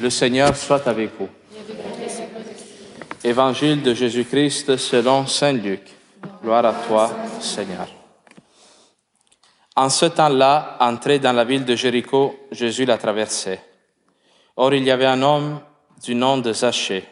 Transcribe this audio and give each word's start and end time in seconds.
Le 0.00 0.10
Seigneur 0.10 0.56
soit 0.56 0.88
avec 0.88 1.10
vous. 1.18 1.28
Évangile 3.22 3.80
de 3.80 3.94
Jésus-Christ 3.94 4.76
selon 4.76 5.26
Saint 5.26 5.52
Luc. 5.52 5.82
Gloire 6.42 6.66
à 6.66 6.72
toi, 6.72 7.10
Seigneur. 7.40 7.86
En 9.76 9.88
ce 9.88 10.06
temps-là, 10.06 10.76
entré 10.80 11.20
dans 11.20 11.32
la 11.32 11.44
ville 11.44 11.64
de 11.64 11.76
Jéricho, 11.76 12.34
Jésus 12.50 12.84
la 12.84 12.98
traversait. 12.98 13.60
Or, 14.56 14.74
il 14.74 14.82
y 14.82 14.90
avait 14.90 15.06
un 15.06 15.22
homme 15.22 15.60
du 16.02 16.16
nom 16.16 16.38
de 16.38 16.52
Zachée. 16.52 17.04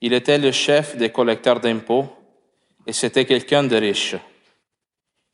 Il 0.00 0.14
était 0.14 0.38
le 0.38 0.52
chef 0.52 0.96
des 0.96 1.10
collecteurs 1.10 1.60
d'impôts 1.60 2.08
et 2.86 2.94
c'était 2.94 3.26
quelqu'un 3.26 3.64
de 3.64 3.76
riche. 3.76 4.16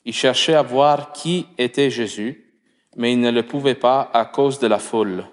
Il 0.04 0.12
cherchait 0.12 0.54
à 0.54 0.62
voir 0.62 1.12
qui 1.12 1.46
était 1.58 1.90
Jésus, 1.90 2.44
mais 2.96 3.12
il 3.12 3.20
ne 3.20 3.30
le 3.30 3.44
pouvait 3.44 3.76
pas 3.76 4.10
à 4.12 4.24
cause 4.24 4.58
de 4.58 4.66
la 4.66 4.80
foule 4.80 5.26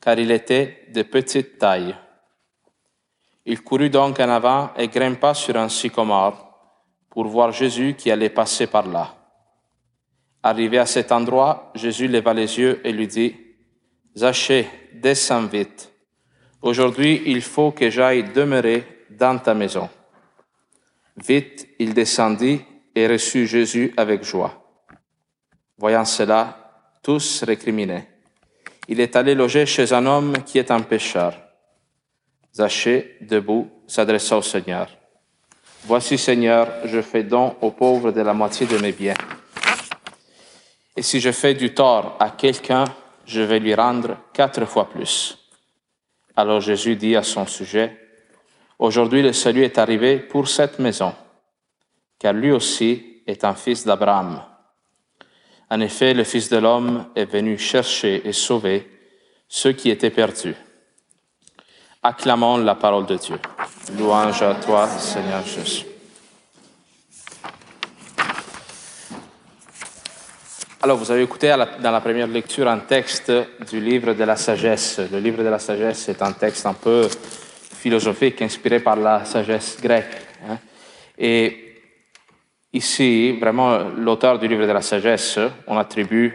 car 0.00 0.18
il 0.18 0.30
était 0.30 0.86
de 0.92 1.02
petite 1.02 1.58
taille. 1.58 1.94
Il 3.44 3.62
courut 3.62 3.90
donc 3.90 4.20
en 4.20 4.28
avant 4.28 4.70
et 4.76 4.88
grimpa 4.88 5.34
sur 5.34 5.56
un 5.56 5.68
sycomore 5.68 6.46
pour 7.08 7.26
voir 7.26 7.52
Jésus 7.52 7.94
qui 7.96 8.10
allait 8.10 8.30
passer 8.30 8.66
par 8.66 8.86
là. 8.86 9.14
Arrivé 10.42 10.78
à 10.78 10.86
cet 10.86 11.12
endroit, 11.12 11.70
Jésus 11.74 12.08
leva 12.08 12.32
les 12.32 12.58
yeux 12.58 12.80
et 12.84 12.92
lui 12.92 13.06
dit, 13.06 13.36
Zachée, 14.16 14.68
descends 14.94 15.46
vite. 15.46 15.92
Aujourd'hui, 16.62 17.22
il 17.26 17.42
faut 17.42 17.72
que 17.72 17.90
j'aille 17.90 18.24
demeurer 18.24 19.06
dans 19.10 19.38
ta 19.38 19.54
maison. 19.54 19.88
Vite, 21.16 21.68
il 21.78 21.92
descendit 21.92 22.60
et 22.94 23.06
reçut 23.06 23.46
Jésus 23.46 23.92
avec 23.96 24.24
joie. 24.24 24.62
Voyant 25.78 26.04
cela, 26.04 26.96
tous 27.02 27.42
récriminaient 27.44 28.09
il 28.90 28.98
est 28.98 29.14
allé 29.14 29.36
loger 29.36 29.66
chez 29.66 29.92
un 29.92 30.04
homme 30.04 30.42
qui 30.44 30.58
est 30.58 30.72
un 30.72 30.80
pécheur. 30.80 31.32
Zachée, 32.52 33.16
debout, 33.20 33.70
s'adressa 33.86 34.36
au 34.36 34.42
Seigneur. 34.42 34.88
Voici, 35.84 36.18
Seigneur, 36.18 36.66
je 36.84 37.00
fais 37.00 37.22
don 37.22 37.54
aux 37.60 37.70
pauvres 37.70 38.10
de 38.10 38.20
la 38.20 38.34
moitié 38.34 38.66
de 38.66 38.76
mes 38.78 38.90
biens. 38.90 39.14
Et 40.96 41.02
si 41.02 41.20
je 41.20 41.30
fais 41.30 41.54
du 41.54 41.72
tort 41.72 42.16
à 42.18 42.30
quelqu'un, 42.30 42.84
je 43.24 43.40
vais 43.40 43.60
lui 43.60 43.76
rendre 43.76 44.16
quatre 44.32 44.64
fois 44.64 44.90
plus. 44.90 45.38
Alors 46.34 46.60
Jésus 46.60 46.96
dit 46.96 47.14
à 47.14 47.22
son 47.22 47.46
sujet, 47.46 47.96
Aujourd'hui 48.80 49.22
le 49.22 49.32
salut 49.32 49.62
est 49.62 49.78
arrivé 49.78 50.18
pour 50.18 50.48
cette 50.48 50.80
maison, 50.80 51.14
car 52.18 52.32
lui 52.32 52.50
aussi 52.50 53.22
est 53.26 53.44
un 53.44 53.54
fils 53.54 53.86
d'Abraham. 53.86 54.42
En 55.72 55.80
effet, 55.80 56.14
le 56.14 56.24
Fils 56.24 56.48
de 56.48 56.56
l'homme 56.56 57.06
est 57.14 57.30
venu 57.30 57.56
chercher 57.56 58.26
et 58.26 58.32
sauver 58.32 58.90
ceux 59.48 59.72
qui 59.72 59.88
étaient 59.88 60.10
perdus. 60.10 60.56
Acclamons 62.02 62.56
la 62.58 62.74
parole 62.74 63.06
de 63.06 63.16
Dieu. 63.16 63.38
Louange 63.96 64.42
à 64.42 64.54
toi, 64.54 64.88
Seigneur 64.88 65.44
Jésus. 65.46 65.86
Alors, 70.82 70.96
vous 70.96 71.10
avez 71.10 71.22
écouté 71.22 71.54
dans 71.80 71.90
la 71.90 72.00
première 72.00 72.26
lecture 72.26 72.66
un 72.66 72.78
texte 72.78 73.30
du 73.70 73.80
livre 73.80 74.14
de 74.14 74.24
la 74.24 74.34
sagesse. 74.34 74.98
Le 75.12 75.20
livre 75.20 75.44
de 75.44 75.48
la 75.48 75.58
sagesse 75.58 76.08
est 76.08 76.22
un 76.22 76.32
texte 76.32 76.66
un 76.66 76.72
peu 76.74 77.06
philosophique, 77.80 78.42
inspiré 78.42 78.80
par 78.80 78.96
la 78.96 79.24
sagesse 79.24 79.76
grecque. 79.80 80.16
Hein. 80.48 80.58
Et 81.18 81.69
Ici, 82.72 83.32
vraiment, 83.32 83.90
l'auteur 83.96 84.38
du 84.38 84.46
livre 84.46 84.66
de 84.66 84.72
la 84.72 84.80
sagesse, 84.82 85.40
on 85.66 85.76
attribue 85.76 86.32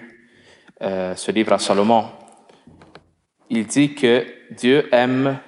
euh, 0.81 1.15
ce 1.15 1.31
livre 1.31 1.53
à 1.53 1.59
Salomon. 1.59 2.05
Il 3.49 3.65
dit 3.65 3.95
que 3.95 4.25
Dieu 4.51 4.89
aime 4.91 5.39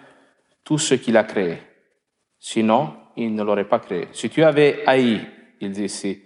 tout 0.64 0.78
ce 0.78 0.96
qu'il 0.96 1.18
a 1.18 1.24
créé. 1.24 1.58
Sinon, 2.40 2.94
il 3.18 3.34
ne 3.34 3.44
l'aurait 3.44 3.68
pas 3.68 3.80
créé. 3.80 4.08
Si 4.14 4.30
tu 4.30 4.44
avais 4.44 4.84
haï, 4.86 5.20
il 5.60 5.72
dit 5.72 5.86
ici, 5.86 6.23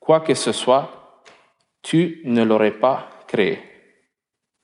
quoi 0.00 0.20
que 0.20 0.34
ce 0.34 0.52
soit, 0.52 1.22
tu 1.82 2.22
ne 2.24 2.42
l'aurais 2.42 2.78
pas 2.78 3.10
créé. 3.28 3.58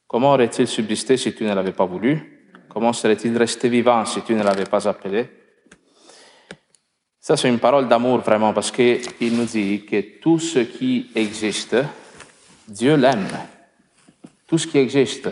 Comment 0.09 0.33
aurait-il 0.33 0.67
subsisté 0.67 1.17
si 1.17 1.35
tu 1.35 1.45
ne 1.45 1.55
l'avais 1.55 1.73
pas 1.73 1.85
voulu? 1.85 2.51
Comment 2.69 2.93
serait-il 2.93 3.37
resté 3.37 3.69
vivant 3.69 4.05
si 4.05 4.23
tu 4.23 4.35
ne 4.35 4.43
l'avais 4.43 4.65
pas 4.65 4.89
appelé? 4.89 5.29
Ça, 7.27 7.37
c'est 7.37 7.49
une 7.49 7.59
parole 7.59 7.89
d'amour 7.89 8.19
vraiment 8.19 8.53
parce 8.53 8.71
qu'il 8.71 9.37
nous 9.37 9.47
dit 9.47 9.85
que 9.85 10.21
tout 10.21 10.39
ce 10.39 10.61
qui 10.61 11.11
existe, 11.13 11.75
Dieu 12.69 12.95
l'aime. 12.95 13.27
Tout 14.47 14.57
ce 14.59 14.69
qui 14.69 14.79
existe. 14.79 15.29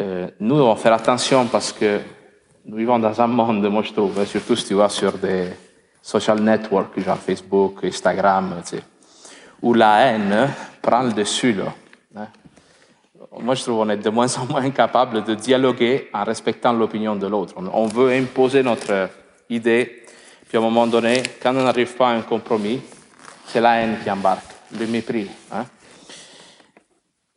Euh, 0.00 0.30
nous 0.40 0.56
devons 0.56 0.74
faire 0.74 0.94
attention 0.94 1.44
parce 1.48 1.74
que 1.74 2.00
nous 2.64 2.78
vivons 2.78 2.98
dans 2.98 3.20
un 3.20 3.26
monde, 3.26 3.68
moi 3.68 3.82
je 3.82 3.92
trouve, 3.92 4.24
surtout 4.24 4.56
si 4.56 4.68
tu 4.68 4.72
vas 4.72 4.88
sur 4.88 5.18
des 5.18 5.48
social 6.00 6.40
networks, 6.40 6.98
genre 7.00 7.18
Facebook, 7.18 7.80
Instagram, 7.84 8.62
tu 8.66 8.76
où 9.60 9.74
la 9.74 9.98
haine 9.98 10.48
prend 10.80 11.02
le 11.02 11.12
dessus. 11.12 11.52
Là. 11.52 11.74
Hein. 12.16 12.28
Moi, 13.38 13.54
je 13.54 13.64
trouve 13.64 13.80
qu'on 13.80 13.90
est 13.90 13.98
de 13.98 14.08
moins 14.08 14.34
en 14.38 14.46
moins 14.46 14.70
capable 14.70 15.24
de 15.24 15.34
dialoguer 15.34 16.08
en 16.14 16.24
respectant 16.24 16.72
l'opinion 16.72 17.16
de 17.16 17.26
l'autre. 17.26 17.52
On 17.58 17.86
veut 17.86 18.12
imposer 18.12 18.62
notre 18.62 19.10
idée. 19.50 20.04
Puis 20.48 20.56
à 20.56 20.60
un 20.60 20.64
moment 20.64 20.86
donné, 20.86 21.22
quand 21.42 21.50
on 21.50 21.62
n'arrive 21.62 21.94
pas 21.94 22.08
à 22.08 22.12
un 22.12 22.22
compromis, 22.22 22.80
c'est 23.46 23.60
la 23.60 23.80
haine 23.80 23.96
qui 24.02 24.10
embarque, 24.10 24.50
le 24.78 24.86
mépris. 24.86 25.28
Hein. 25.52 25.64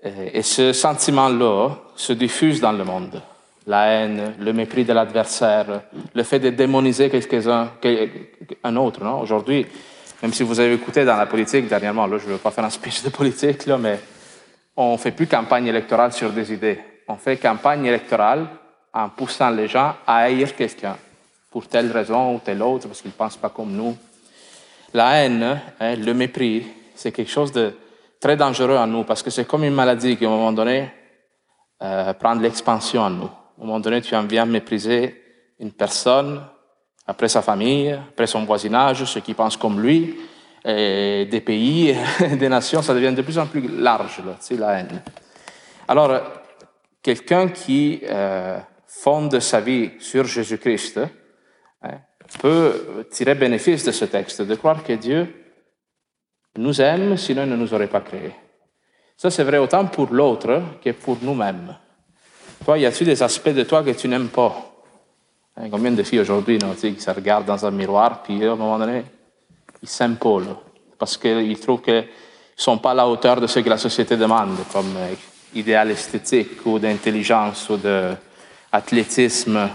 Et 0.04 0.42
ce 0.42 0.74
sentiment-là 0.74 1.76
se 1.96 2.14
diffuse 2.14 2.60
dans 2.60 2.72
le 2.72 2.84
monde. 2.84 3.22
La 3.68 3.86
haine, 3.86 4.34
le 4.40 4.54
mépris 4.54 4.84
de 4.84 4.94
l'adversaire, 4.94 5.82
le 6.14 6.24
fait 6.24 6.40
de 6.40 6.50
démoniser 6.50 7.10
quelqu'un, 7.10 7.70
un 8.64 8.76
autre. 8.78 9.06
Aujourd'hui, 9.22 9.68
même 10.24 10.34
si 10.34 10.42
vous 10.42 10.60
avez 10.60 10.74
écouté 10.74 11.06
dans 11.06 11.18
la 11.18 11.28
politique 11.28 11.68
dernièrement, 11.68 12.08
là, 12.08 12.18
je 12.18 12.26
ne 12.26 12.32
veux 12.32 12.38
pas 12.38 12.52
faire 12.52 12.66
un 12.66 12.70
speech 12.72 13.04
de 13.04 13.10
politique, 13.10 13.68
là, 13.68 13.78
mais 13.78 14.00
on 14.76 14.94
ne 14.94 14.98
fait 14.98 15.12
plus 15.12 15.28
campagne 15.28 15.68
électorale 15.68 16.14
sur 16.14 16.32
des 16.32 16.52
idées. 16.52 16.80
On 17.08 17.18
fait 17.18 17.38
campagne 17.38 17.86
électorale 17.86 18.48
en 18.94 19.10
poussant 19.10 19.52
les 19.52 19.68
gens 19.68 19.96
à 20.08 20.18
haïr 20.18 20.56
quelqu'un 20.56 20.98
pour 21.52 21.68
telle 21.68 21.92
raison 21.92 22.36
ou 22.36 22.40
telle 22.40 22.64
autre, 22.64 22.88
parce 22.88 23.02
qu'ils 23.02 23.12
ne 23.12 23.16
pensent 23.16 23.38
pas 23.38 23.50
comme 23.50 23.74
nous. 23.74 23.96
La 24.94 25.18
haine, 25.18 25.62
hein, 25.80 25.96
le 25.96 26.14
mépris, 26.14 26.66
c'est 26.96 27.12
quelque 27.12 27.30
chose 27.30 27.52
de 27.52 27.74
très 28.20 28.38
dangereux 28.38 28.78
en 28.78 28.88
nous, 28.88 29.04
parce 29.04 29.22
que 29.22 29.30
c'est 29.30 29.46
comme 29.46 29.66
une 29.66 29.74
maladie 29.74 30.16
qui, 30.16 30.26
à 30.26 30.30
un 30.30 30.32
moment 30.32 30.54
donné, 30.54 30.90
euh, 31.84 32.14
prend 32.14 32.36
de 32.38 32.42
l'expansion 32.42 33.02
en 33.02 33.10
nous. 33.10 33.26
À 33.26 33.64
un 33.64 33.66
moment 33.66 33.80
donné, 33.82 34.02
tu 34.02 34.16
en 34.16 34.24
viens 34.24 34.46
mépriser 34.46 35.22
une 35.60 35.74
personne, 35.74 36.42
après 37.06 37.28
sa 37.28 37.42
famille, 37.42 37.92
après 37.92 38.28
son 38.28 38.46
voisinage, 38.46 39.04
ceux 39.04 39.20
qui 39.20 39.34
pensent 39.34 39.58
comme 39.58 39.82
lui, 39.82 40.18
et 40.64 41.28
des 41.30 41.42
pays, 41.42 41.96
des 42.38 42.50
nations, 42.50 42.82
ça 42.82 42.94
devient 42.94 43.14
de 43.14 43.24
plus 43.24 43.38
en 43.38 43.48
plus 43.48 43.68
large, 43.68 44.22
c'est 44.40 44.58
la 44.58 44.80
haine. 44.80 45.02
Alors, 45.88 46.22
quelqu'un 47.02 47.50
qui 47.50 48.02
euh, 48.04 48.60
fonde 48.86 49.40
sa 49.40 49.60
vie 49.60 49.92
sur 50.00 50.26
Jésus-Christ, 50.26 51.00
Hein, 51.84 52.00
peut 52.40 53.06
tirer 53.10 53.36
bénéfice 53.36 53.84
de 53.84 53.92
ce 53.92 54.06
texte, 54.06 54.42
de 54.42 54.56
croire 54.56 54.84
que 54.84 54.94
Dieu 54.94 55.28
nous 56.58 56.82
aime, 56.82 57.18
sinon 57.18 57.44
il 57.44 57.50
ne 57.50 57.56
nous 57.56 57.74
aurait 57.74 57.88
pas 57.88 58.02
créés. 58.02 58.34
Ça, 59.18 59.30
c'est 59.30 59.44
vrai 59.44 59.58
autant 59.58 59.86
pour 59.86 60.12
l'autre 60.12 60.62
que 60.84 60.92
pour 60.92 61.18
nous-mêmes. 61.22 61.76
Toi, 62.66 62.78
y 62.78 62.86
a-t-il 62.86 63.06
des 63.06 63.24
aspects 63.24 63.50
de 63.50 63.64
toi 63.64 63.84
que 63.84 63.92
tu 63.92 64.08
n'aimes 64.08 64.30
pas? 64.30 64.56
Hein, 65.58 65.70
Combien 65.70 65.92
de 65.92 66.04
filles 66.04 66.20
aujourd'hui 66.20 66.58
qui 66.58 67.00
se 67.00 67.12
regardent 67.12 67.46
dans 67.46 67.66
un 67.66 67.72
miroir, 67.72 68.24
puis 68.24 68.44
à 68.46 68.52
un 68.52 68.56
moment 68.56 68.80
donné, 68.80 69.04
ils 69.82 70.16
pas, 70.16 70.40
parce 70.98 71.18
qu'ils 71.18 71.60
trouvent 71.60 71.82
qu'ils 71.82 71.96
ne 71.96 72.04
sont 72.56 72.78
pas 72.78 72.92
à 72.92 72.96
la 72.96 73.08
hauteur 73.08 73.42
de 73.42 73.48
ce 73.48 73.60
que 73.60 73.70
la 73.70 73.78
société 73.78 74.16
demande, 74.16 74.58
comme 74.72 74.96
euh, 74.98 75.14
idéal 75.56 75.92
esthétique 75.92 76.66
ou 76.66 76.80
d'intelligence 76.80 77.70
ou 77.70 77.78
d'athlétisme. 77.78 79.70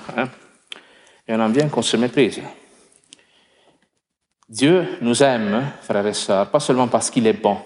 Et 1.27 1.35
on 1.35 1.41
aime 1.41 1.53
bien 1.53 1.69
qu'on 1.69 1.83
se 1.83 1.97
méprise. 1.97 2.41
Dieu 4.49 4.99
nous 5.01 5.23
aime, 5.23 5.73
frères 5.83 6.07
et 6.07 6.15
sœurs, 6.15 6.51
pas 6.51 6.61
seulement 6.61 6.89
parce 6.89 7.11
qu'il 7.11 7.27
est 7.27 7.33
bon, 7.33 7.59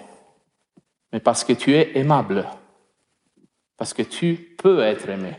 mais 1.11 1.19
parce 1.19 1.43
que 1.43 1.53
tu 1.53 1.75
es 1.75 1.97
aimable, 1.97 2.47
parce 3.77 3.93
que 3.93 4.01
tu 4.01 4.55
peux 4.57 4.81
être 4.81 5.09
aimé. 5.09 5.33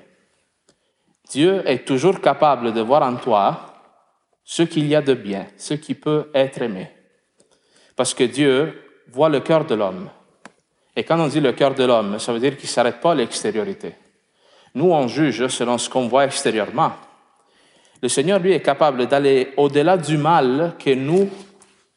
Dieu 1.30 1.62
est 1.66 1.84
toujours 1.84 2.20
capable 2.20 2.72
de 2.72 2.80
voir 2.80 3.02
en 3.02 3.16
toi 3.16 3.72
ce 4.44 4.62
qu'il 4.62 4.86
y 4.86 4.94
a 4.94 5.02
de 5.02 5.14
bien, 5.14 5.46
ce 5.56 5.74
qui 5.74 5.94
peut 5.94 6.30
être 6.34 6.62
aimé. 6.62 6.90
Parce 7.96 8.14
que 8.14 8.24
Dieu 8.24 8.82
voit 9.08 9.28
le 9.28 9.40
cœur 9.40 9.64
de 9.64 9.74
l'homme. 9.74 10.10
Et 10.94 11.04
quand 11.04 11.18
on 11.18 11.28
dit 11.28 11.40
le 11.40 11.52
cœur 11.52 11.74
de 11.74 11.84
l'homme, 11.84 12.18
ça 12.18 12.32
veut 12.32 12.40
dire 12.40 12.56
qu'il 12.56 12.66
ne 12.66 12.72
s'arrête 12.72 13.00
pas 13.00 13.12
à 13.12 13.14
l'extériorité. 13.14 13.94
Nous, 14.74 14.90
on 14.90 15.08
juge 15.08 15.48
selon 15.48 15.78
ce 15.78 15.88
qu'on 15.88 16.08
voit 16.08 16.24
extérieurement. 16.24 16.92
Le 18.02 18.08
Seigneur, 18.08 18.40
lui, 18.40 18.52
est 18.52 18.60
capable 18.60 19.06
d'aller 19.06 19.52
au-delà 19.56 19.96
du 19.96 20.18
mal 20.18 20.74
que 20.76 20.92
nous 20.92 21.30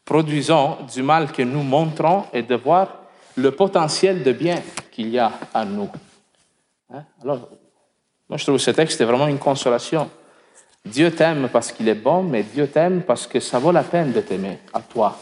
produisons, 0.05 0.77
du 0.93 1.01
mal 1.01 1.31
que 1.31 1.41
nous 1.41 1.63
montrons, 1.63 2.25
et 2.31 2.43
de 2.43 2.53
voir 2.53 2.99
le 3.35 3.49
potentiel 3.49 4.21
de 4.21 4.31
bien 4.31 4.61
qu'il 4.91 5.09
y 5.09 5.17
a 5.17 5.31
en 5.53 5.65
nous. 5.65 5.89
Hein? 6.93 7.03
Alors, 7.23 7.49
Moi, 8.29 8.37
je 8.37 8.43
trouve 8.43 8.57
que 8.57 8.61
ce 8.61 8.71
texte 8.71 9.01
est 9.01 9.05
vraiment 9.05 9.27
une 9.27 9.39
consolation. 9.39 10.09
Dieu 10.85 11.09
t'aime 11.09 11.49
parce 11.51 11.71
qu'il 11.71 11.89
est 11.89 11.95
bon, 11.95 12.21
mais 12.21 12.43
Dieu 12.43 12.67
t'aime 12.67 13.01
parce 13.01 13.25
que 13.25 13.39
ça 13.39 13.57
vaut 13.57 13.71
la 13.71 13.83
peine 13.83 14.11
de 14.11 14.21
t'aimer 14.21 14.59
à 14.73 14.81
toi. 14.81 15.17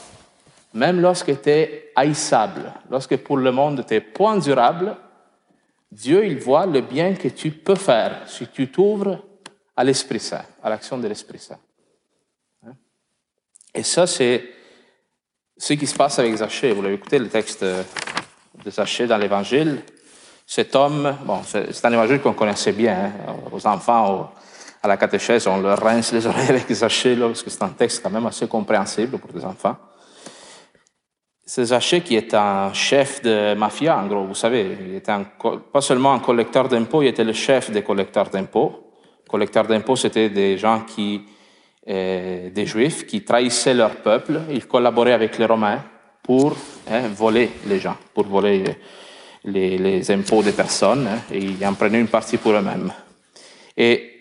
Même 0.74 1.00
lorsque 1.00 1.42
tu 1.42 1.50
es 1.50 1.92
haïssable, 1.96 2.74
lorsque 2.90 3.16
pour 3.18 3.38
le 3.38 3.52
monde 3.54 3.86
tu 3.88 3.94
es 3.94 4.02
point 4.02 4.38
durable, 4.38 4.98
Dieu, 5.90 6.26
il 6.26 6.40
voit 6.40 6.66
le 6.66 6.82
bien 6.82 7.14
que 7.14 7.30
tu 7.30 7.52
peux 7.52 7.76
faire 7.76 8.24
si 8.26 8.48
tu 8.48 8.70
t'ouvres 8.70 9.20
à 9.76 9.84
l'Esprit 9.84 10.20
Saint, 10.20 10.46
à 10.64 10.70
l'action 10.70 10.98
de 10.98 11.08
l'Esprit 11.08 11.40
Saint. 11.40 11.60
Hein? 12.66 12.74
Et 13.74 13.84
ça, 13.84 14.08
c'est 14.08 14.44
ce 15.58 15.74
qui 15.74 15.88
se 15.88 15.96
passe 15.96 16.20
avec 16.20 16.36
Zachée. 16.36 16.72
Vous 16.72 16.82
l'avez 16.82 16.96
écouté, 16.96 17.20
le 17.20 17.30
texte 17.30 17.64
de 17.64 18.72
Zachée 18.72 19.08
dans 19.08 19.18
l'Évangile. 19.18 19.82
Cet 20.46 20.76
homme, 20.76 21.18
bon, 21.26 21.42
c'est 21.44 21.86
un 21.86 21.94
évangile 21.94 22.20
qu'on 22.20 22.34
connaissait 22.34 22.74
bien, 22.74 23.12
hein, 23.28 23.36
aux 23.52 23.66
enfants, 23.66 24.34
à 24.82 24.88
la 24.88 24.98
catéchèse, 24.98 25.48
on 25.48 25.62
leur 25.62 25.80
rince 25.80 26.12
les 26.12 26.28
oreilles 26.28 26.50
avec 26.50 26.72
Zachée, 26.72 27.16
parce 27.16 27.42
que 27.42 27.50
c'est 27.50 27.64
un 27.64 27.70
texte 27.70 28.04
quand 28.04 28.10
même 28.10 28.26
assez 28.26 28.48
compréhensible 28.48 29.18
pour 29.18 29.32
des 29.32 29.46
enfants. 29.46 29.78
C'est 31.46 31.66
Zachée 31.66 32.02
qui 32.02 32.16
est 32.16 32.34
un 32.34 32.74
chef 32.74 33.22
de 33.22 33.54
mafia, 33.54 33.98
en 33.98 34.08
gros, 34.08 34.26
vous 34.26 34.36
savez. 34.36 34.78
Il 34.82 34.96
était 34.96 35.14
pas 35.72 35.82
seulement 35.82 36.14
un 36.14 36.20
collecteur 36.20 36.68
d'impôts, 36.68 37.02
il 37.02 37.08
était 37.08 37.24
le 37.24 37.34
chef 37.34 37.72
des 37.72 37.84
collecteurs 37.84 38.30
d'impôts. 38.30 38.83
Collecteurs 39.34 39.66
d'impôts, 39.66 39.96
c'était 39.96 40.30
des 40.30 40.60
gens 40.60 40.82
qui, 40.82 41.24
euh, 41.88 42.52
des 42.52 42.68
juifs 42.68 43.08
qui 43.08 43.24
trahissaient 43.24 43.74
leur 43.74 43.96
peuple. 43.96 44.42
Ils 44.52 44.68
collaboraient 44.68 45.14
avec 45.14 45.40
les 45.40 45.48
Romains 45.48 45.84
pour 46.22 46.56
hein, 46.88 47.08
voler 47.08 47.50
les 47.66 47.80
gens, 47.80 47.98
pour 48.14 48.28
voler 48.28 48.64
les, 49.46 49.80
les 49.80 50.12
impôts 50.12 50.44
des 50.44 50.52
personnes, 50.52 51.08
hein, 51.08 51.20
et 51.32 51.40
ils 51.40 51.66
en 51.66 51.74
prenaient 51.74 52.00
une 52.00 52.10
partie 52.10 52.38
pour 52.38 52.52
eux-mêmes. 52.52 52.94
Et 53.76 54.12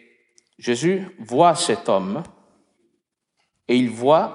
Jésus 0.58 1.06
voit 1.18 1.56
cet 1.56 1.90
homme 1.90 2.22
et 3.68 3.76
il 3.76 3.90
voit 3.90 4.32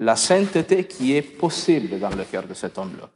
la 0.00 0.16
sainteté 0.16 0.84
qui 0.84 1.16
est 1.16 1.22
possible 1.22 1.98
dans 1.98 2.10
le 2.10 2.24
cœur 2.24 2.42
de 2.42 2.52
cet 2.52 2.76
homme-là. 2.76 3.08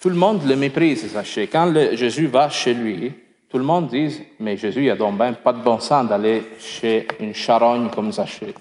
Tout 0.00 0.08
le 0.08 0.16
monde 0.16 0.46
le 0.46 0.56
méprise, 0.56 1.06
sachez. 1.12 1.48
Quand 1.48 1.70
Jésus 1.92 2.28
va 2.28 2.48
chez 2.48 2.72
lui, 2.72 3.12
tout 3.54 3.58
le 3.58 3.66
monde 3.66 3.86
dit, 3.86 4.20
mais 4.40 4.56
Jésus, 4.56 4.82
il 4.82 4.90
a 4.90 4.96
donc 4.96 5.16
pas 5.16 5.52
de 5.52 5.62
bon 5.62 5.78
sens 5.78 6.08
d'aller 6.08 6.42
chez 6.58 7.06
une 7.20 7.32
charogne 7.32 7.88
comme 7.88 8.10
Zachée. 8.10 8.52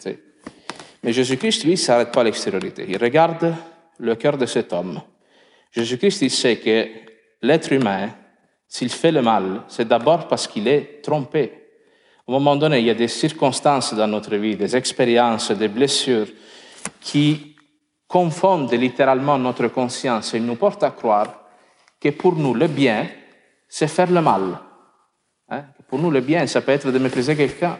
Mais 1.01 1.11
Jésus-Christ, 1.11 1.63
lui, 1.63 1.71
ne 1.71 1.77
s'arrête 1.77 2.11
pas 2.11 2.21
à 2.21 2.25
l'extériorité. 2.25 2.85
Il 2.87 2.97
regarde 2.97 3.55
le 3.97 4.13
cœur 4.13 4.37
de 4.37 4.45
cet 4.45 4.71
homme. 4.71 5.01
Jésus-Christ, 5.71 6.21
il 6.21 6.29
sait 6.29 6.57
que 6.57 6.87
l'être 7.41 7.73
humain, 7.73 8.09
s'il 8.67 8.91
fait 8.91 9.11
le 9.11 9.23
mal, 9.23 9.63
c'est 9.67 9.87
d'abord 9.87 10.27
parce 10.27 10.47
qu'il 10.47 10.67
est 10.67 11.01
trompé. 11.01 11.51
Au 12.27 12.33
moment 12.33 12.55
donné, 12.55 12.77
il 12.77 12.85
y 12.85 12.91
a 12.91 12.93
des 12.93 13.07
circonstances 13.07 13.95
dans 13.95 14.07
notre 14.07 14.35
vie, 14.35 14.55
des 14.55 14.75
expériences, 14.75 15.49
des 15.49 15.69
blessures 15.69 16.27
qui 17.01 17.55
confondent 18.07 18.71
littéralement 18.71 19.39
notre 19.39 19.69
conscience 19.69 20.35
et 20.35 20.39
nous 20.39 20.55
portent 20.55 20.83
à 20.83 20.91
croire 20.91 21.45
que 21.99 22.09
pour 22.09 22.35
nous, 22.35 22.53
le 22.53 22.67
bien, 22.67 23.07
c'est 23.67 23.87
faire 23.87 24.11
le 24.11 24.21
mal. 24.21 24.59
Hein? 25.49 25.63
Pour 25.87 25.99
nous, 25.99 26.11
le 26.11 26.21
bien, 26.21 26.45
ça 26.47 26.61
peut 26.61 26.71
être 26.71 26.91
de 26.91 26.99
mépriser 26.99 27.35
quelqu'un. 27.35 27.77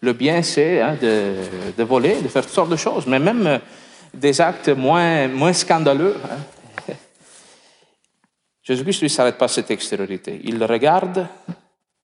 Le 0.00 0.12
bien, 0.12 0.42
c'est 0.42 0.80
hein, 0.80 0.96
de, 1.00 1.82
voler, 1.82 2.20
de 2.20 2.28
faire 2.28 2.42
toutes 2.42 2.54
sortes 2.54 2.70
de 2.70 2.76
choses, 2.76 3.06
mais 3.06 3.18
même 3.18 3.46
euh, 3.46 3.58
des 4.12 4.40
actes 4.40 4.68
moins, 4.68 5.52
scandaleux. 5.52 6.16
Hein? 6.24 6.92
Jésus-Christ, 8.62 9.00
lui, 9.00 9.06
ne 9.06 9.08
s'arrête 9.08 9.38
pas 9.38 9.46
à 9.46 9.48
cette 9.48 9.70
extériorité. 9.70 10.40
Il 10.44 10.62
regarde 10.62 11.26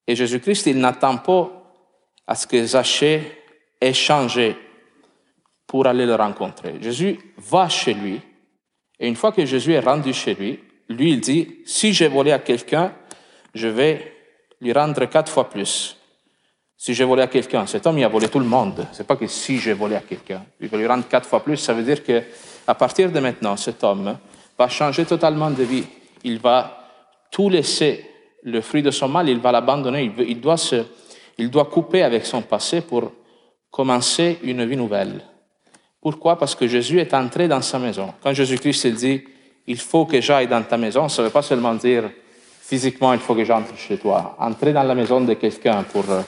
et 0.06 0.17
Jésus-Christ, 0.17 0.67
il 0.67 0.79
n'attend 0.79 1.19
pas 1.19 1.50
à 2.26 2.35
ce 2.35 2.46
que 2.46 2.64
Zachée 2.64 3.23
ait 3.81 3.93
changé 3.93 4.56
pour 5.67 5.87
aller 5.87 6.06
le 6.06 6.14
rencontrer. 6.14 6.76
Jésus 6.81 7.19
va 7.37 7.69
chez 7.69 7.94
lui 7.94 8.20
et 9.00 9.08
une 9.08 9.17
fois 9.17 9.32
que 9.32 9.44
Jésus 9.46 9.73
est 9.73 9.81
rendu 9.81 10.12
chez 10.12 10.35
lui, 10.35 10.61
lui, 10.88 11.12
il 11.12 11.20
dit, 11.20 11.61
si 11.64 11.93
j'ai 11.93 12.08
volé 12.08 12.32
à 12.32 12.38
quelqu'un, 12.38 12.93
je 13.55 13.69
vais 13.69 14.19
lui 14.60 14.72
rendre 14.72 15.04
quatre 15.06 15.30
fois 15.30 15.48
plus. 15.48 15.96
Si 16.76 16.94
j'ai 16.94 17.04
volé 17.04 17.22
à 17.22 17.26
quelqu'un, 17.26 17.66
cet 17.66 17.86
homme, 17.86 17.98
il 17.98 18.04
a 18.04 18.08
volé 18.08 18.28
tout 18.28 18.38
le 18.38 18.46
monde. 18.46 18.86
C'est 18.92 19.06
pas 19.06 19.16
que 19.16 19.26
si 19.26 19.58
j'ai 19.58 19.74
volé 19.74 19.96
à 19.96 20.00
quelqu'un, 20.00 20.42
il 20.60 20.68
va 20.68 20.78
lui 20.78 20.86
rendre 20.86 21.06
quatre 21.08 21.28
fois 21.28 21.44
plus. 21.44 21.58
Ça 21.58 21.74
veut 21.74 21.82
dire 21.82 22.02
que 22.02 22.22
à 22.66 22.74
partir 22.74 23.10
de 23.10 23.20
maintenant, 23.20 23.56
cet 23.56 23.84
homme 23.84 24.16
va 24.58 24.68
changer 24.68 25.04
totalement 25.04 25.50
de 25.50 25.62
vie. 25.62 25.84
Il 26.24 26.38
va 26.38 26.86
tout 27.30 27.48
laisser, 27.48 28.06
le 28.42 28.60
fruit 28.60 28.82
de 28.82 28.90
son 28.90 29.08
mal, 29.08 29.28
il 29.28 29.38
va 29.38 29.52
l'abandonner. 29.52 30.12
Il, 30.18 30.40
doit 30.40 30.56
se, 30.56 30.84
il 31.36 31.50
doit 31.50 31.66
couper 31.66 32.02
avec 32.02 32.24
son 32.24 32.42
passé 32.42 32.80
pour 32.80 33.12
commencer 33.70 34.38
une 34.42 34.64
vie 34.64 34.76
nouvelle. 34.76 35.20
Pourquoi? 36.00 36.38
Parce 36.38 36.54
que 36.54 36.66
Jésus 36.66 36.98
est 36.98 37.12
entré 37.12 37.46
dans 37.46 37.60
sa 37.60 37.78
maison. 37.78 38.14
Quand 38.22 38.32
Jésus-Christ 38.32 38.86
dit, 38.86 39.22
il 39.66 39.76
faut 39.76 40.06
que 40.06 40.20
j'aille 40.20 40.48
dans 40.48 40.62
ta 40.62 40.78
maison, 40.78 41.08
ça 41.08 41.22
ne 41.22 41.26
veut 41.26 41.32
pas 41.32 41.42
seulement 41.42 41.74
dire 41.74 42.10
physiquement, 42.70 43.12
il 43.12 43.19
faut 43.19 43.34
que 43.34 43.44
j'entre 43.44 43.76
chez 43.76 43.99
toi. 43.99 44.37
Entrer 44.38 44.72
dans 44.72 44.84
la 44.84 44.94
maison 44.94 45.20
de 45.20 45.34
quelqu'un 45.34 45.82
pour 45.82 46.08
euh, 46.08 46.22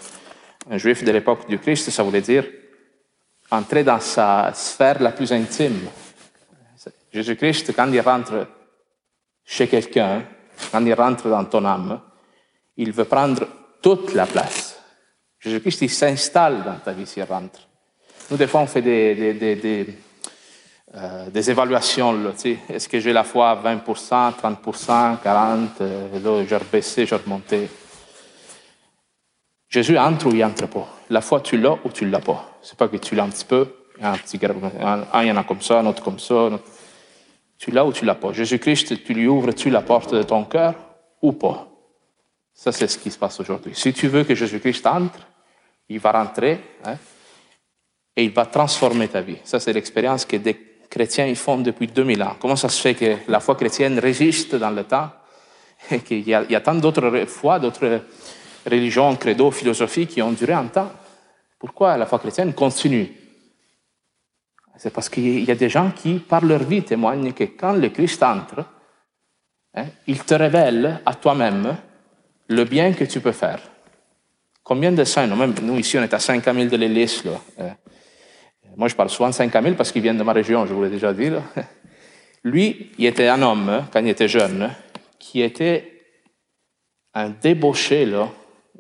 un 0.68 0.76
juif 0.76 1.04
de 1.04 1.12
l'époque 1.12 1.48
du 1.48 1.56
Christ, 1.60 1.88
ça 1.90 2.02
voulait 2.02 2.20
dire 2.20 2.44
entrer 3.48 3.84
dans 3.84 4.00
sa 4.00 4.50
sphère 4.52 5.00
la 5.00 5.12
plus 5.12 5.32
intime. 5.32 5.88
Jésus-Christ, 7.12 7.72
quand 7.76 7.92
il 7.92 8.00
rentre 8.00 8.48
chez 9.44 9.68
quelqu'un, 9.68 10.24
quand 10.72 10.84
il 10.84 10.94
rentre 10.94 11.28
dans 11.28 11.44
ton 11.44 11.64
âme, 11.64 12.00
il 12.76 12.90
veut 12.90 13.04
prendre 13.04 13.46
toute 13.80 14.12
la 14.12 14.26
place. 14.26 14.80
Jésus-Christ, 15.38 15.82
il 15.82 15.90
s'installe 15.90 16.64
dans 16.64 16.78
ta 16.84 16.92
vie 16.92 17.06
s'il 17.06 17.22
rentre. 17.22 17.68
Nous, 18.30 18.36
des 18.36 18.48
fois, 18.48 18.62
on 18.62 18.66
fait 18.66 18.82
des, 18.82 19.34
des, 19.34 19.86
euh, 20.94 21.30
des 21.30 21.50
évaluations. 21.50 22.34
Est-ce 22.68 22.86
que 22.86 23.00
j'ai 23.00 23.14
la 23.14 23.24
foi 23.24 23.50
à 23.50 23.56
20%, 23.56 23.78
30%, 24.34 25.16
40%, 25.24 25.68
euh, 25.80 26.44
j'ai 26.46 26.56
rebaissé, 26.56 27.06
j'ai 27.06 27.16
remonté. 27.16 27.70
Jésus 29.70 29.96
entre 29.96 30.26
ou 30.26 30.34
il 30.34 30.44
entre 30.44 30.66
pas? 30.66 30.86
La 31.08 31.22
foi, 31.22 31.40
tu 31.40 31.56
l'as 31.56 31.78
ou 31.82 31.88
tu 31.88 32.06
l'as 32.06 32.20
pas? 32.20 32.58
C'est 32.60 32.76
pas 32.76 32.88
que 32.88 32.98
tu 32.98 33.14
l'as 33.14 33.24
un 33.24 33.30
petit 33.30 33.46
peu, 33.46 33.68
un 34.02 34.18
petit 34.18 34.38
un, 34.44 35.22
il 35.22 35.28
y 35.28 35.32
en 35.32 35.36
a 35.38 35.44
comme 35.44 35.62
ça, 35.62 35.78
un 35.78 35.86
autre 35.86 36.02
comme 36.02 36.18
ça. 36.18 36.50
Tu 37.56 37.70
l'as 37.70 37.86
ou 37.86 37.92
tu 37.94 38.04
l'as 38.04 38.14
pas? 38.14 38.34
Jésus-Christ, 38.34 39.02
tu 39.02 39.14
lui 39.14 39.26
ouvres-tu 39.26 39.70
la 39.70 39.80
porte 39.80 40.14
de 40.14 40.22
ton 40.22 40.44
cœur 40.44 40.74
ou 41.22 41.32
pas? 41.32 41.68
Ça, 42.52 42.70
c'est 42.70 42.86
ce 42.86 42.98
qui 42.98 43.10
se 43.10 43.18
passe 43.18 43.40
aujourd'hui. 43.40 43.72
Si 43.74 43.94
tu 43.94 44.08
veux 44.08 44.24
que 44.24 44.34
Jésus-Christ 44.34 44.86
entre, 44.86 45.26
il 45.88 46.00
va 46.00 46.12
rentrer 46.12 46.60
hein, 46.84 46.96
et 48.14 48.24
il 48.24 48.30
va 48.30 48.44
transformer 48.44 49.08
ta 49.08 49.22
vie. 49.22 49.38
Ça, 49.42 49.58
c'est 49.58 49.72
l'expérience 49.72 50.26
que 50.26 50.36
des 50.36 50.71
chrétiens 50.92 51.26
ils 51.26 51.36
font 51.36 51.56
depuis 51.56 51.86
2000 51.86 52.22
ans. 52.22 52.36
Comment 52.38 52.54
ça 52.54 52.68
se 52.68 52.80
fait 52.80 52.94
que 52.94 53.16
la 53.26 53.40
foi 53.40 53.54
chrétienne 53.54 53.98
résiste 53.98 54.54
dans 54.56 54.70
le 54.70 54.84
temps 54.84 55.10
et 55.90 56.00
qu'il 56.00 56.28
y, 56.28 56.34
a 56.34 56.60
tant 56.60 56.74
d'autres 56.74 57.24
foi, 57.26 57.58
d'autres 57.58 58.02
religions, 58.66 59.16
credos, 59.16 59.50
philosophies 59.52 60.06
qui 60.06 60.20
ont 60.20 60.32
duré 60.32 60.52
un 60.52 60.66
temps? 60.66 60.92
Pourquoi 61.58 61.96
la 61.96 62.04
foi 62.04 62.18
chrétienne 62.18 62.52
continue? 62.52 63.10
C'est 64.76 64.92
parce 64.92 65.08
qu'il 65.08 65.44
y 65.44 65.50
a 65.50 65.54
des 65.54 65.70
gens 65.70 65.92
qui, 65.92 66.18
par 66.18 66.44
leur 66.44 66.62
vie, 66.62 66.82
témoignent 66.82 67.32
que 67.32 67.44
quand 67.44 67.72
le 67.72 67.88
Christ 67.88 68.22
entre, 68.22 68.64
hein, 69.74 69.86
il 70.06 70.22
te 70.22 70.34
révèle 70.34 71.00
à 71.06 71.14
toi-même 71.14 71.74
le 72.48 72.64
bien 72.64 72.92
que 72.92 73.04
tu 73.04 73.20
peux 73.20 73.32
faire. 73.32 73.60
Combien 74.62 74.92
de 74.92 75.04
saints, 75.04 75.26
nous, 75.26 75.54
nous 75.62 75.78
ici 75.78 75.96
on 75.96 76.02
est 76.02 76.12
à 76.12 76.18
5000 76.18 76.68
de 76.68 76.76
l'Église, 76.76 77.22
hein. 77.58 77.76
Moi, 78.76 78.88
je 78.88 78.94
parle 78.94 79.10
souvent 79.10 79.28
de 79.28 79.34
5000 79.34 79.74
parce 79.74 79.92
qu'il 79.92 80.02
vient 80.02 80.14
de 80.14 80.22
ma 80.22 80.32
région, 80.32 80.66
je 80.66 80.72
vous 80.72 80.82
l'ai 80.82 80.90
déjà 80.90 81.12
dit. 81.12 81.30
Lui, 82.44 82.90
il 82.98 83.06
était 83.06 83.28
un 83.28 83.40
homme, 83.42 83.84
quand 83.92 84.00
il 84.00 84.08
était 84.08 84.28
jeune, 84.28 84.70
qui 85.18 85.42
était 85.42 85.92
un 87.14 87.30
débauché, 87.30 88.06
là. 88.06 88.28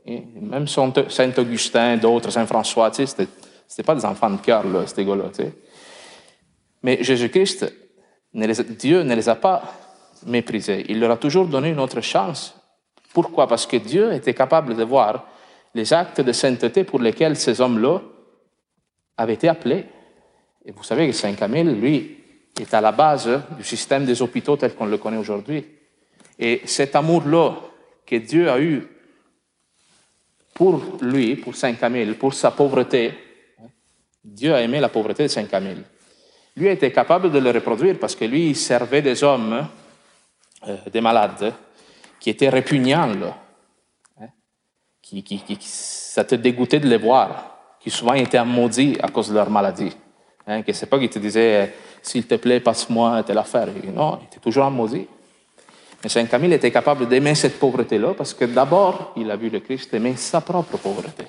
même 0.06 0.66
Saint-Augustin, 0.66 1.96
d'autres, 1.96 2.30
Saint-François, 2.30 2.90
tu 2.90 3.06
sais, 3.06 3.26
c'était 3.68 3.82
pas 3.82 3.94
des 3.94 4.04
enfants 4.04 4.30
de 4.30 4.40
cœur, 4.40 4.64
ces 4.86 5.04
gars-là, 5.04 5.24
tu 5.28 5.44
sais. 5.44 5.52
Mais 6.82 7.02
Jésus-Christ, 7.02 7.72
Dieu 8.34 9.02
ne 9.02 9.14
les 9.14 9.28
a 9.28 9.36
pas 9.36 9.62
méprisés. 10.26 10.84
Il 10.88 10.98
leur 10.98 11.12
a 11.12 11.16
toujours 11.16 11.46
donné 11.46 11.68
une 11.68 11.78
autre 11.80 12.00
chance. 12.00 12.56
Pourquoi? 13.12 13.46
Parce 13.46 13.66
que 13.66 13.76
Dieu 13.76 14.12
était 14.12 14.34
capable 14.34 14.74
de 14.74 14.82
voir 14.82 15.26
les 15.74 15.92
actes 15.92 16.20
de 16.20 16.32
sainteté 16.32 16.84
pour 16.84 16.98
lesquels 16.98 17.36
ces 17.36 17.60
hommes-là 17.60 18.00
avait 19.22 19.34
été 19.34 19.48
appelé. 19.48 19.86
Et 20.64 20.72
vous 20.72 20.82
savez 20.82 21.06
que 21.06 21.12
Saint-Camille, 21.12 21.74
lui, 21.74 22.18
est 22.60 22.74
à 22.74 22.80
la 22.80 22.92
base 22.92 23.28
du 23.56 23.64
système 23.64 24.04
des 24.04 24.20
hôpitaux 24.20 24.56
tel 24.56 24.74
qu'on 24.74 24.86
le 24.86 24.98
connaît 24.98 25.16
aujourd'hui. 25.16 25.64
Et 26.38 26.62
cet 26.64 26.94
amour-là 26.96 27.56
que 28.06 28.16
Dieu 28.16 28.50
a 28.50 28.60
eu 28.60 28.86
pour 30.54 30.82
lui, 31.00 31.36
pour 31.36 31.56
Saint-Camille, 31.56 32.14
pour 32.14 32.34
sa 32.34 32.50
pauvreté, 32.50 33.14
Dieu 34.22 34.54
a 34.54 34.60
aimé 34.60 34.80
la 34.80 34.88
pauvreté 34.88 35.24
de 35.24 35.28
Saint-Camille. 35.28 35.82
Lui 36.56 36.68
était 36.68 36.92
capable 36.92 37.32
de 37.32 37.38
le 37.38 37.50
reproduire 37.50 37.98
parce 37.98 38.14
que 38.14 38.26
lui, 38.26 38.54
servait 38.54 39.02
des 39.02 39.24
hommes, 39.24 39.66
euh, 40.68 40.76
des 40.92 41.00
malades, 41.00 41.54
qui 42.20 42.30
étaient 42.30 42.50
répugnants, 42.50 43.10
hein, 44.20 44.28
qui, 45.00 45.22
qui, 45.22 45.38
qui, 45.38 45.58
ça 45.60 46.24
te 46.24 46.34
dégoûtait 46.34 46.80
de 46.80 46.88
les 46.88 46.98
voir, 46.98 47.51
qui 47.82 47.90
souvent 47.90 48.14
étaient 48.14 48.44
maudits 48.44 48.96
à 49.02 49.08
cause 49.08 49.28
de 49.28 49.34
leur 49.34 49.50
maladie. 49.50 49.94
Hein, 50.46 50.62
que 50.62 50.72
c'est 50.72 50.86
pas 50.86 50.98
qu'ils 50.98 51.10
te 51.10 51.18
disaient, 51.18 51.72
s'il 52.00 52.26
te 52.26 52.34
plaît, 52.36 52.60
passe-moi 52.60 53.22
telle 53.22 53.38
affaire. 53.38 53.68
Non, 53.94 54.18
il 54.20 54.26
était 54.26 54.40
toujours 54.40 54.70
maudit. 54.70 55.06
Mais 56.02 56.08
Saint 56.08 56.26
Camille 56.26 56.52
était 56.52 56.70
capable 56.70 57.06
d'aimer 57.06 57.34
cette 57.34 57.58
pauvreté-là 57.58 58.14
parce 58.14 58.34
que 58.34 58.44
d'abord, 58.44 59.12
il 59.16 59.30
a 59.30 59.36
vu 59.36 59.50
le 59.50 59.60
Christ 59.60 59.94
aimer 59.94 60.16
sa 60.16 60.40
propre 60.40 60.76
pauvreté. 60.76 61.24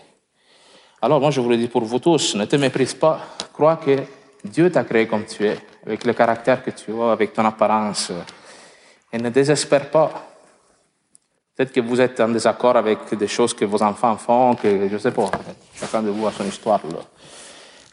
Alors 1.02 1.20
moi, 1.20 1.32
je 1.32 1.42
vous 1.42 1.50
le 1.50 1.58
dis 1.58 1.68
pour 1.68 1.84
vous 1.84 2.00
tous, 2.00 2.36
ne 2.36 2.46
te 2.46 2.56
méprise 2.56 2.94
pas. 2.94 3.20
Crois 3.52 3.76
que 3.76 3.98
Dieu 4.44 4.72
t'a 4.72 4.84
créé 4.84 5.06
comme 5.06 5.26
tu 5.26 5.46
es, 5.46 5.58
avec 5.86 6.06
le 6.06 6.14
caractère 6.14 6.64
que 6.64 6.72
tu 6.72 6.92
as, 7.00 7.12
avec 7.12 7.34
ton 7.34 7.46
apparence. 7.46 8.12
Et 9.12 9.18
ne 9.20 9.30
désespère 9.30 9.92
pas. 9.92 10.33
Peut-être 11.56 11.72
que 11.72 11.82
vous 11.82 12.02
êtes 12.02 12.20
en 12.20 12.30
désaccord 12.30 12.76
avec 12.76 13.14
des 13.14 13.28
choses 13.28 13.54
que 13.54 13.66
vos 13.66 13.82
enfants 13.84 14.18
font, 14.18 14.56
que 14.56 14.88
je 14.88 14.94
ne 14.94 14.98
sais 14.98 15.12
pas, 15.12 15.30
chacun 15.76 16.02
de 16.02 16.10
vous 16.10 16.26
a 16.26 16.32
son 16.32 16.46
histoire. 16.46 16.82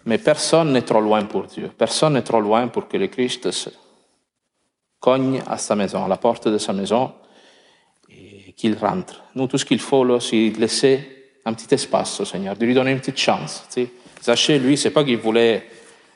Mais 0.07 0.17
personne 0.17 0.73
n'est 0.73 0.83
trop 0.83 1.00
loin 1.00 1.25
pour 1.25 1.45
Dieu. 1.45 1.71
Personne 1.76 2.14
n'est 2.14 2.23
trop 2.23 2.40
loin 2.40 2.69
pour 2.69 2.88
que 2.88 2.97
le 2.97 3.09
Christ 3.09 3.50
se 3.50 3.69
cogne 4.99 5.43
à 5.47 5.59
sa 5.59 5.75
maison, 5.75 6.05
à 6.05 6.09
la 6.09 6.17
porte 6.17 6.49
de 6.49 6.57
sa 6.57 6.73
maison, 6.73 7.12
et 8.09 8.52
qu'il 8.57 8.76
rentre. 8.76 9.25
Nous, 9.35 9.47
tout 9.47 9.59
ce 9.59 9.64
qu'il 9.67 9.81
faut, 9.81 10.05
là, 10.05 10.21
c'est 10.21 10.52
laisser 10.59 11.21
un 11.45 11.52
petit 11.52 11.75
espace 11.75 12.21
au 12.21 12.25
Seigneur, 12.25 12.57
de 12.57 12.64
lui 12.64 12.75
donner 12.75 12.93
une 12.93 13.00
petite 13.00 13.19
chance. 13.19 13.64
Tu 13.73 13.83
sais. 13.83 13.90
Zaché, 14.23 14.59
lui, 14.59 14.76
c'est 14.76 14.90
pas 14.90 15.05
qu'il 15.05 15.17
voulait 15.19 15.67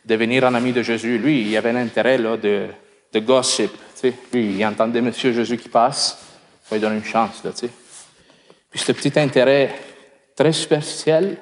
devenir 0.04 0.46
un 0.46 0.54
ami 0.54 0.72
de 0.72 0.82
Jésus. 0.82 1.18
Lui, 1.18 1.42
il 1.42 1.56
avait 1.56 1.70
un 1.70 1.76
intérêt 1.76 2.18
là, 2.18 2.36
de, 2.36 2.66
de 3.12 3.20
gossip. 3.20 3.70
Tu 3.72 3.78
sais. 3.94 4.14
Lui, 4.32 4.56
il 4.56 4.66
entendait 4.66 5.00
Monsieur 5.00 5.32
Jésus 5.32 5.56
qui 5.56 5.68
passe, 5.68 6.33
il 6.64 6.68
faut 6.68 6.74
lui 6.76 6.80
donner 6.80 6.96
une 6.96 7.04
chance. 7.04 7.44
Là, 7.44 7.52
tu 7.52 7.66
sais. 7.66 7.70
Puis 8.70 8.80
ce 8.80 8.92
petit 8.92 9.18
intérêt 9.20 9.74
très 10.34 10.52
spécial 10.52 11.36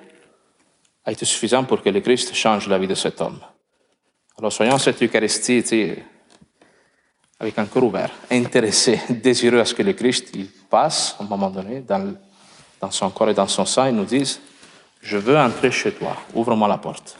a 1.04 1.12
été 1.12 1.24
suffisant 1.24 1.64
pour 1.64 1.82
que 1.82 1.88
le 1.88 2.00
Christ 2.00 2.34
change 2.34 2.68
la 2.68 2.78
vie 2.78 2.86
de 2.86 2.94
cet 2.94 3.20
homme. 3.20 3.40
Alors 4.38 4.52
soyons 4.52 4.78
cette 4.78 5.02
Eucharistie, 5.02 5.62
tu 5.62 5.68
sais, 5.68 6.04
avec 7.38 7.58
un 7.58 7.66
cœur 7.66 7.84
ouvert, 7.84 8.10
intéressé, 8.30 9.00
désireux 9.10 9.60
à 9.60 9.64
ce 9.64 9.74
que 9.74 9.82
le 9.82 9.94
Christ 9.94 10.30
il 10.34 10.46
passe, 10.46 11.16
à 11.18 11.22
un 11.24 11.26
moment 11.26 11.50
donné, 11.50 11.80
dans, 11.80 12.14
dans 12.80 12.90
son 12.90 13.10
corps 13.10 13.30
et 13.30 13.34
dans 13.34 13.48
son 13.48 13.64
sang, 13.64 13.86
et 13.86 13.92
nous 13.92 14.04
dise, 14.04 14.40
je 15.00 15.16
veux 15.16 15.36
entrer 15.36 15.70
chez 15.70 15.92
toi, 15.92 16.16
ouvre-moi 16.34 16.68
la 16.68 16.78
porte. 16.78 17.16